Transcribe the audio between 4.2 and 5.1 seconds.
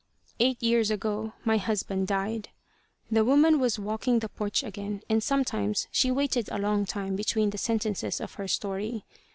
porch again,